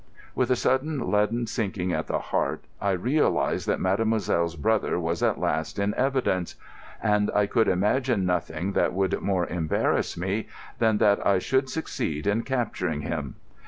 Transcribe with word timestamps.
With 0.33 0.49
a 0.49 0.55
sudden 0.55 1.11
leaden 1.11 1.45
sinking 1.45 1.93
at 1.93 2.07
the 2.07 2.17
heart 2.17 2.65
I 2.81 2.89
realised 2.89 3.67
that 3.67 3.79
mademoiselle's 3.79 4.55
brother 4.55 4.99
was 4.99 5.21
at 5.21 5.39
last 5.39 5.77
in 5.77 5.93
evidence, 5.93 6.55
and 7.03 7.29
I 7.35 7.45
could 7.45 7.67
imagine 7.67 8.25
nothing 8.25 8.71
that 8.71 8.93
would 8.93 9.21
more 9.21 9.45
embarrass 9.45 10.17
me 10.17 10.47
than 10.79 10.97
that 10.97 11.23
I 11.23 11.37
should 11.37 11.69
succeed 11.69 12.25
in 12.25 12.41
capturing 12.41 13.01
him. 13.01 13.35